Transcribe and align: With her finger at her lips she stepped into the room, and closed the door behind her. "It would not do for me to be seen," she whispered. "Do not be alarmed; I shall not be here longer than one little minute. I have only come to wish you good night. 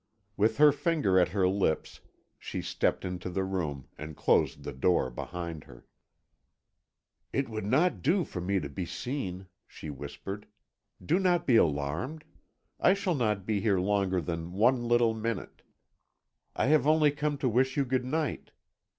With 0.35 0.57
her 0.57 0.71
finger 0.71 1.19
at 1.19 1.29
her 1.29 1.47
lips 1.47 2.01
she 2.39 2.59
stepped 2.63 3.05
into 3.05 3.29
the 3.29 3.43
room, 3.43 3.87
and 3.99 4.17
closed 4.17 4.63
the 4.63 4.73
door 4.73 5.11
behind 5.11 5.65
her. 5.65 5.85
"It 7.31 7.47
would 7.49 7.65
not 7.67 8.01
do 8.01 8.25
for 8.25 8.41
me 8.41 8.59
to 8.59 8.67
be 8.67 8.83
seen," 8.87 9.45
she 9.67 9.91
whispered. 9.91 10.47
"Do 11.05 11.19
not 11.19 11.45
be 11.45 11.55
alarmed; 11.55 12.23
I 12.79 12.95
shall 12.95 13.13
not 13.13 13.45
be 13.45 13.61
here 13.61 13.77
longer 13.77 14.21
than 14.21 14.53
one 14.53 14.87
little 14.87 15.13
minute. 15.13 15.61
I 16.55 16.65
have 16.65 16.87
only 16.87 17.11
come 17.11 17.37
to 17.37 17.47
wish 17.47 17.77
you 17.77 17.85
good 17.85 18.03
night. 18.03 18.53